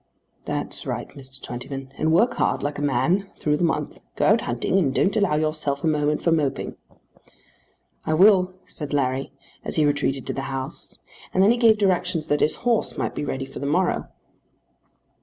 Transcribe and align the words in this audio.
"That's 0.45 0.87
right, 0.87 1.07
Mr. 1.09 1.39
Twentyman; 1.39 1.93
and 1.95 2.11
work 2.11 2.33
hard, 2.33 2.63
like 2.63 2.79
a 2.79 2.81
man, 2.81 3.29
through 3.35 3.57
the 3.57 3.63
month. 3.63 3.99
Go 4.15 4.25
out 4.25 4.41
hunting, 4.41 4.79
and 4.79 4.91
don't 4.91 5.15
allow 5.15 5.35
yourself 5.35 5.83
a 5.83 5.87
moment 5.87 6.23
for 6.23 6.31
moping." 6.31 6.75
"I 8.03 8.15
will," 8.15 8.55
said 8.65 8.93
Larry, 8.93 9.31
as 9.63 9.75
he 9.75 9.85
retreated 9.85 10.25
to 10.25 10.33
the 10.33 10.49
house, 10.49 10.97
and 11.35 11.43
then 11.43 11.51
he 11.51 11.57
gave 11.57 11.77
directions 11.77 12.25
that 12.29 12.39
his 12.39 12.55
horse 12.65 12.97
might 12.97 13.13
be 13.13 13.23
ready 13.23 13.45
for 13.45 13.59
the 13.59 13.67
morrow. 13.67 14.07